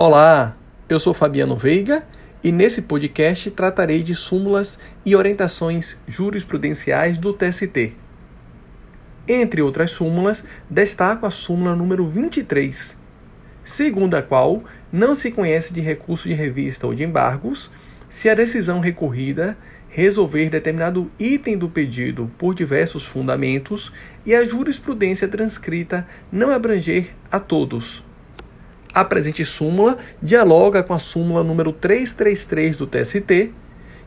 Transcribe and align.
Olá, 0.00 0.56
eu 0.88 1.00
sou 1.00 1.12
Fabiano 1.12 1.56
Veiga 1.56 2.06
e 2.44 2.52
nesse 2.52 2.82
podcast 2.82 3.50
tratarei 3.50 4.00
de 4.00 4.14
súmulas 4.14 4.78
e 5.04 5.16
orientações 5.16 5.96
jurisprudenciais 6.06 7.18
do 7.18 7.32
TST. 7.32 7.96
Entre 9.26 9.60
outras 9.60 9.90
súmulas, 9.90 10.44
destaco 10.70 11.26
a 11.26 11.32
súmula 11.32 11.74
número 11.74 12.06
23, 12.06 12.96
segundo 13.64 14.14
a 14.14 14.22
qual 14.22 14.62
não 14.92 15.16
se 15.16 15.32
conhece 15.32 15.74
de 15.74 15.80
recurso 15.80 16.28
de 16.28 16.34
revista 16.34 16.86
ou 16.86 16.94
de 16.94 17.02
embargos 17.02 17.68
se 18.08 18.28
a 18.28 18.36
decisão 18.36 18.78
recorrida 18.78 19.58
resolver 19.88 20.48
determinado 20.48 21.10
item 21.18 21.58
do 21.58 21.68
pedido 21.68 22.30
por 22.38 22.54
diversos 22.54 23.04
fundamentos 23.04 23.92
e 24.24 24.32
a 24.32 24.46
jurisprudência 24.46 25.26
transcrita 25.26 26.06
não 26.30 26.52
abranger 26.52 27.16
a 27.32 27.40
todos 27.40 28.06
a 29.00 29.04
presente 29.04 29.44
súmula 29.44 29.96
dialoga 30.20 30.82
com 30.82 30.92
a 30.92 30.98
súmula 30.98 31.44
número 31.44 31.72
333 31.72 32.76
do 32.76 32.86
TST, 32.86 33.52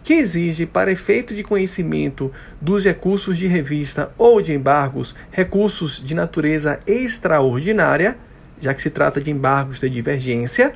que 0.03 0.13
exige, 0.16 0.66
para 0.66 0.91
efeito 0.91 1.33
de 1.33 1.43
conhecimento 1.43 2.31
dos 2.59 2.83
recursos 2.83 3.38
de 3.38 3.47
revista 3.47 4.11
ou 4.17 4.41
de 4.41 4.53
embargos, 4.53 5.16
recursos 5.31 6.02
de 6.03 6.13
natureza 6.13 6.80
extraordinária, 6.85 8.17
já 8.59 8.73
que 8.73 8.81
se 8.81 8.89
trata 8.89 9.21
de 9.21 9.31
embargos 9.31 9.80
de 9.80 9.89
divergência, 9.89 10.73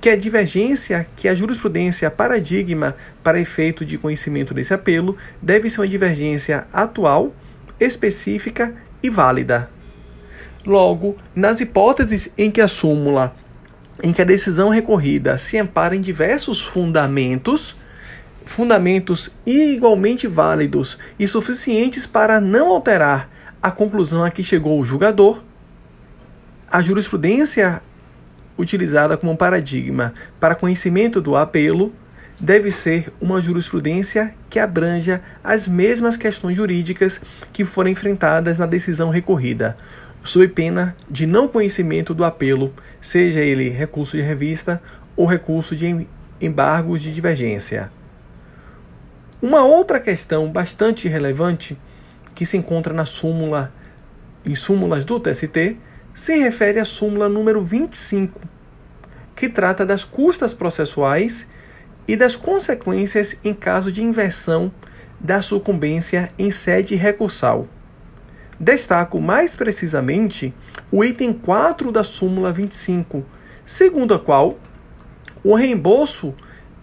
que 0.00 0.08
a 0.08 0.16
divergência, 0.16 1.06
que 1.14 1.28
a 1.28 1.34
jurisprudência 1.34 2.10
paradigma 2.10 2.96
para 3.22 3.38
efeito 3.38 3.84
de 3.84 3.98
conhecimento 3.98 4.54
desse 4.54 4.72
apelo, 4.72 5.14
deve 5.42 5.68
ser 5.68 5.82
uma 5.82 5.88
divergência 5.88 6.66
atual, 6.72 7.34
específica 7.78 8.74
e 9.02 9.10
válida. 9.10 9.68
Logo, 10.64 11.16
nas 11.34 11.60
hipóteses 11.60 12.30
em 12.36 12.50
que 12.50 12.60
a 12.60 12.68
súmula, 12.68 13.34
em 14.02 14.12
que 14.12 14.22
a 14.22 14.24
decisão 14.24 14.68
recorrida 14.68 15.38
se 15.38 15.58
ampara 15.58 15.96
em 15.96 16.00
diversos 16.00 16.62
fundamentos, 16.62 17.76
fundamentos 18.44 19.30
igualmente 19.46 20.26
válidos 20.26 20.98
e 21.18 21.26
suficientes 21.26 22.06
para 22.06 22.40
não 22.40 22.68
alterar 22.68 23.30
a 23.62 23.70
conclusão 23.70 24.24
a 24.24 24.30
que 24.30 24.42
chegou 24.42 24.80
o 24.80 24.84
julgador, 24.84 25.42
a 26.70 26.80
jurisprudência 26.80 27.82
utilizada 28.56 29.16
como 29.16 29.36
paradigma 29.36 30.12
para 30.38 30.54
conhecimento 30.54 31.20
do 31.20 31.36
apelo 31.36 31.92
deve 32.38 32.70
ser 32.70 33.12
uma 33.20 33.40
jurisprudência 33.40 34.34
que 34.48 34.58
abranja 34.58 35.22
as 35.44 35.68
mesmas 35.68 36.16
questões 36.16 36.56
jurídicas 36.56 37.20
que 37.52 37.64
foram 37.64 37.90
enfrentadas 37.90 38.56
na 38.56 38.66
decisão 38.66 39.10
recorrida, 39.10 39.76
sob 40.22 40.46
pena 40.48 40.96
de 41.08 41.26
não 41.26 41.48
conhecimento 41.48 42.14
do 42.14 42.24
apelo, 42.24 42.72
seja 43.00 43.40
ele 43.40 43.68
recurso 43.68 44.16
de 44.16 44.22
revista 44.22 44.82
ou 45.16 45.26
recurso 45.26 45.74
de 45.74 46.06
embargos 46.40 47.02
de 47.02 47.12
divergência. 47.12 47.90
Uma 49.42 49.64
outra 49.64 49.98
questão 49.98 50.50
bastante 50.50 51.08
relevante 51.08 51.78
que 52.34 52.44
se 52.44 52.56
encontra 52.56 52.92
na 52.92 53.04
súmula 53.04 53.72
em 54.44 54.54
súmulas 54.54 55.04
do 55.04 55.20
TST 55.20 55.76
se 56.14 56.38
refere 56.38 56.78
à 56.78 56.84
súmula 56.84 57.28
número 57.28 57.62
25, 57.62 58.40
que 59.34 59.48
trata 59.48 59.86
das 59.86 60.04
custas 60.04 60.52
processuais 60.52 61.46
e 62.06 62.16
das 62.16 62.36
consequências 62.36 63.38
em 63.44 63.54
caso 63.54 63.92
de 63.92 64.02
inversão 64.02 64.72
da 65.18 65.40
sucumbência 65.42 66.30
em 66.38 66.50
sede 66.50 66.94
recursal. 66.96 67.68
Destaco 68.62 69.18
mais 69.18 69.56
precisamente 69.56 70.54
o 70.92 71.02
item 71.02 71.32
4 71.32 71.90
da 71.90 72.04
súmula 72.04 72.52
25, 72.52 73.24
segundo 73.64 74.12
a 74.12 74.18
qual 74.18 74.58
o 75.42 75.54
reembolso 75.54 76.34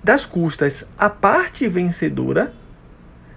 das 0.03 0.25
custas 0.25 0.87
à 0.97 1.07
parte 1.07 1.67
vencedora 1.67 2.51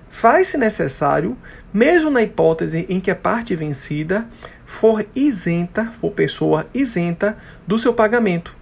faz-se 0.08 0.56
necessário, 0.56 1.36
mesmo 1.70 2.08
na 2.08 2.23
hipótese 2.23 2.86
em 2.89 2.98
que 2.98 3.11
a 3.11 3.14
parte 3.14 3.55
vencida 3.55 4.27
for 4.64 5.06
isenta, 5.14 5.92
for 5.92 6.12
pessoa 6.12 6.67
isenta 6.73 7.36
do 7.67 7.79
seu 7.79 7.92
pagamento, 7.92 8.56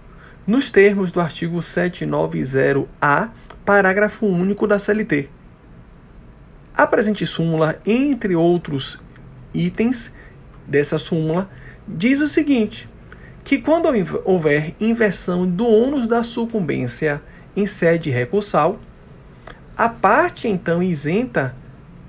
nos 0.45 0.69
termos 0.69 1.09
do 1.09 1.21
artigo 1.21 1.57
790-A, 1.59 3.29
parágrafo 3.63 4.25
único 4.25 4.67
da 4.67 4.77
CLT. 4.77 5.29
A 6.75 6.85
presente 6.85 7.25
súmula, 7.25 7.79
entre 7.85 8.35
outros 8.35 8.99
itens 9.53 10.13
dessa 10.67 10.97
súmula, 10.97 11.49
diz 11.87 12.21
o 12.21 12.27
seguinte: 12.27 12.89
que 13.43 13.57
quando 13.57 13.89
houver 14.25 14.75
inversão 14.79 15.47
do 15.47 15.67
ônus 15.67 16.05
da 16.05 16.21
sucumbência 16.23 17.21
em 17.55 17.65
sede 17.65 18.09
recursal, 18.09 18.79
a 19.75 19.89
parte 19.89 20.47
então 20.47 20.83
isenta 20.83 21.55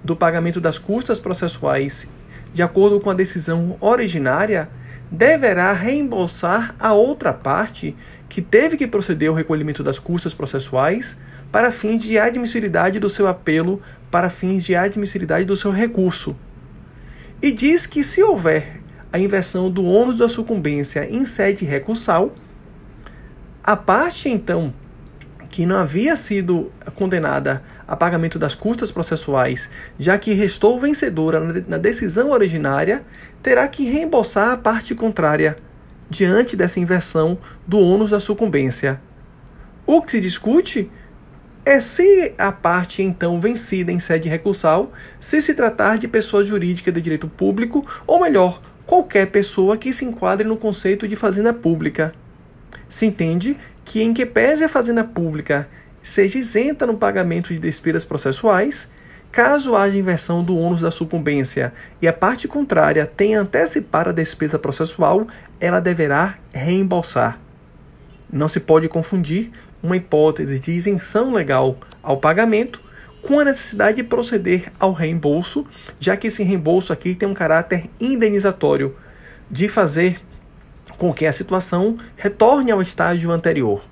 do 0.02 0.16
pagamento 0.16 0.60
das 0.60 0.78
custas 0.78 1.20
processuais, 1.20 2.08
de 2.52 2.62
acordo 2.62 3.00
com 3.00 3.10
a 3.10 3.14
decisão 3.14 3.76
originária, 3.80 4.68
deverá 5.10 5.72
reembolsar 5.72 6.74
a 6.78 6.92
outra 6.92 7.32
parte 7.32 7.96
que 8.28 8.40
teve 8.40 8.76
que 8.76 8.86
proceder 8.86 9.28
ao 9.28 9.34
recolhimento 9.34 9.82
das 9.82 9.98
custas 9.98 10.32
processuais 10.32 11.16
para 11.50 11.72
fins 11.72 12.02
de 12.02 12.18
admissibilidade 12.18 13.00
do 13.00 13.08
seu 13.08 13.26
apelo, 13.26 13.80
para 14.10 14.30
fins 14.30 14.62
de 14.62 14.76
admissibilidade 14.76 15.44
do 15.44 15.56
seu 15.56 15.70
recurso. 15.70 16.36
E 17.42 17.50
diz 17.50 17.86
que 17.86 18.04
se 18.04 18.22
houver 18.22 18.80
a 19.10 19.18
inversão 19.18 19.70
do 19.70 19.84
ônus 19.84 20.18
da 20.18 20.28
sucumbência 20.28 21.08
em 21.10 21.24
sede 21.24 21.64
recursal, 21.64 22.34
a 23.64 23.76
parte 23.76 24.28
então 24.28 24.74
que 25.48 25.66
não 25.66 25.76
havia 25.76 26.14
sido 26.16 26.70
condenada 26.94 27.62
a 27.88 27.96
pagamento 27.96 28.38
das 28.38 28.54
custas 28.54 28.92
processuais, 28.92 29.68
já 29.98 30.16
que 30.16 30.32
restou 30.32 30.78
vencedora 30.78 31.40
na 31.66 31.76
decisão 31.76 32.30
originária, 32.30 33.04
terá 33.42 33.66
que 33.66 33.84
reembolsar 33.84 34.50
a 34.50 34.56
parte 34.56 34.94
contrária 34.94 35.56
diante 36.08 36.56
dessa 36.56 36.78
inversão 36.78 37.36
do 37.66 37.80
ônus 37.80 38.10
da 38.10 38.20
sucumbência. 38.20 39.00
O 39.84 40.00
que 40.02 40.12
se 40.12 40.20
discute 40.20 40.90
é 41.70 41.78
se 41.78 42.34
a 42.36 42.50
parte 42.50 43.00
então 43.00 43.40
vencida 43.40 43.92
em 43.92 44.00
sede 44.00 44.28
recursal, 44.28 44.90
se 45.20 45.40
se 45.40 45.54
tratar 45.54 45.98
de 45.98 46.08
pessoa 46.08 46.44
jurídica 46.44 46.90
de 46.90 47.00
direito 47.00 47.28
público, 47.28 47.86
ou 48.08 48.20
melhor, 48.20 48.60
qualquer 48.84 49.26
pessoa 49.26 49.76
que 49.76 49.92
se 49.92 50.04
enquadre 50.04 50.48
no 50.48 50.56
conceito 50.56 51.06
de 51.06 51.14
fazenda 51.14 51.54
pública. 51.54 52.12
Se 52.88 53.06
entende 53.06 53.56
que, 53.84 54.02
em 54.02 54.12
que 54.12 54.26
pese 54.26 54.64
a 54.64 54.68
fazenda 54.68 55.04
pública 55.04 55.68
seja 56.02 56.40
isenta 56.40 56.84
no 56.84 56.96
pagamento 56.96 57.54
de 57.54 57.60
despesas 57.60 58.04
processuais, 58.04 58.90
caso 59.30 59.76
haja 59.76 59.96
inversão 59.96 60.42
do 60.42 60.58
ônus 60.58 60.80
da 60.80 60.90
sucumbência 60.90 61.72
e 62.02 62.08
a 62.08 62.12
parte 62.12 62.48
contrária 62.48 63.06
tenha 63.06 63.40
antecipado 63.40 64.10
a 64.10 64.12
despesa 64.12 64.58
processual, 64.58 65.28
ela 65.60 65.78
deverá 65.78 66.36
reembolsar. 66.52 67.38
Não 68.32 68.48
se 68.48 68.58
pode 68.58 68.88
confundir 68.88 69.52
uma 69.82 69.96
hipótese 69.96 70.58
de 70.58 70.72
isenção 70.72 71.32
legal 71.32 71.76
ao 72.02 72.16
pagamento 72.16 72.82
com 73.22 73.38
a 73.38 73.44
necessidade 73.44 73.98
de 73.98 74.02
proceder 74.02 74.72
ao 74.78 74.92
reembolso, 74.92 75.66
já 75.98 76.16
que 76.16 76.28
esse 76.28 76.42
reembolso 76.42 76.92
aqui 76.92 77.14
tem 77.14 77.28
um 77.28 77.34
caráter 77.34 77.88
indenizatório, 78.00 78.96
de 79.50 79.68
fazer 79.68 80.20
com 80.96 81.12
que 81.12 81.26
a 81.26 81.32
situação 81.32 81.96
retorne 82.16 82.70
ao 82.70 82.80
estágio 82.80 83.30
anterior. 83.30 83.82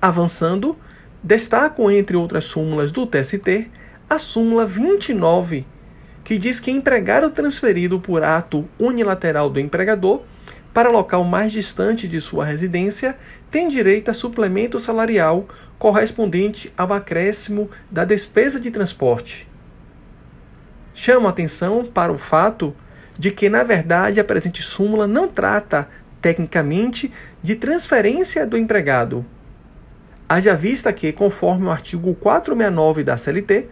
Avançando, 0.00 0.76
destaco 1.22 1.90
entre 1.90 2.16
outras 2.16 2.44
súmulas 2.44 2.92
do 2.92 3.06
TST 3.06 3.70
a 4.08 4.18
súmula 4.18 4.66
29, 4.66 5.64
que 6.22 6.38
diz 6.38 6.60
que 6.60 6.70
empregado 6.70 7.30
transferido 7.30 8.00
por 8.00 8.22
ato 8.22 8.68
unilateral 8.78 9.48
do 9.48 9.60
empregador 9.60 10.22
para 10.74 10.90
local 10.90 11.22
mais 11.22 11.52
distante 11.52 12.08
de 12.08 12.20
sua 12.20 12.44
residência, 12.44 13.16
tem 13.48 13.68
direito 13.68 14.10
a 14.10 14.14
suplemento 14.14 14.76
salarial 14.80 15.46
correspondente 15.78 16.72
ao 16.76 16.92
acréscimo 16.92 17.70
da 17.88 18.04
despesa 18.04 18.58
de 18.58 18.72
transporte. 18.72 19.48
Chamo 20.92 21.28
a 21.28 21.30
atenção 21.30 21.84
para 21.84 22.12
o 22.12 22.18
fato 22.18 22.74
de 23.16 23.30
que, 23.30 23.48
na 23.48 23.62
verdade, 23.62 24.18
a 24.18 24.24
presente 24.24 24.62
súmula 24.62 25.06
não 25.06 25.28
trata, 25.28 25.88
tecnicamente, 26.20 27.12
de 27.40 27.54
transferência 27.54 28.44
do 28.44 28.58
empregado. 28.58 29.24
Haja 30.28 30.56
vista 30.56 30.92
que, 30.92 31.12
conforme 31.12 31.66
o 31.66 31.70
artigo 31.70 32.14
469 32.14 33.04
da 33.04 33.16
CLT, 33.16 33.68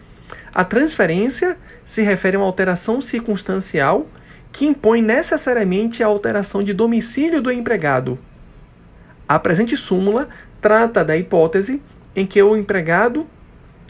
a 0.53 0.63
transferência 0.63 1.57
se 1.85 2.01
refere 2.01 2.37
a 2.37 2.39
uma 2.39 2.45
alteração 2.45 3.01
circunstancial 3.01 4.07
que 4.53 4.65
impõe 4.65 5.01
necessariamente 5.01 6.03
a 6.03 6.07
alteração 6.07 6.63
de 6.63 6.71
domicílio 6.71 7.41
do 7.41 7.51
empregado. 7.51 8.17
A 9.27 9.39
presente 9.39 9.75
súmula 9.75 10.29
trata 10.61 11.03
da 11.03 11.17
hipótese 11.17 11.81
em 12.15 12.25
que 12.25 12.41
o 12.41 12.55
empregado 12.55 13.27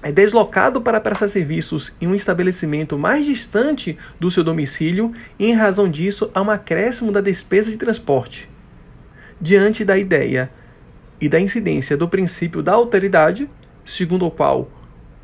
é 0.01 0.12
deslocado 0.12 0.81
para 0.81 1.01
prestar 1.01 1.27
serviços 1.27 1.92
em 2.01 2.07
um 2.07 2.15
estabelecimento 2.15 2.98
mais 2.98 3.25
distante 3.25 3.98
do 4.19 4.31
seu 4.31 4.44
domicílio 4.44 5.13
e, 5.38 5.48
em 5.48 5.54
razão 5.54 5.89
disso, 5.89 6.31
há 6.33 6.42
um 6.42 6.50
acréscimo 6.50 7.12
da 7.12 7.21
despesa 7.21 7.69
de 7.69 7.77
transporte. 7.77 8.50
diante 9.44 9.83
da 9.83 9.98
ideia 9.98 10.50
e 11.19 11.27
da 11.27 11.39
incidência 11.39 11.98
do 11.98 12.07
princípio 12.07 12.62
da 12.62 12.71
alteridade, 12.71 13.50
segundo 13.83 14.25
o 14.25 14.31
qual 14.31 14.71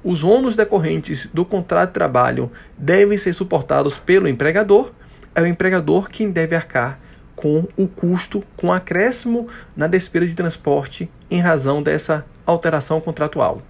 os 0.04 0.24
ônus 0.24 0.56
decorrentes 0.56 1.28
do 1.34 1.46
contrato 1.46 1.90
de 1.90 1.94
trabalho 1.94 2.52
devem 2.78 3.18
ser 3.18 3.34
suportados 3.34 3.98
pelo 3.98 4.28
empregador, 4.28 4.92
é 5.36 5.42
o 5.42 5.48
empregador 5.48 6.10
quem 6.10 6.32
deve 6.32 6.56
arcar 6.56 7.00
com 7.36 7.66
o 7.78 7.88
custo, 7.88 8.44
com 8.58 8.72
acréscimo 8.72 9.48
na 9.76 9.88
despesa 9.88 10.28
de 10.28 10.36
transporte 10.36 11.10
em 11.32 11.40
razão 11.40 11.82
dessa 11.82 12.26
alteração 12.46 13.00
contratual. 13.00 13.62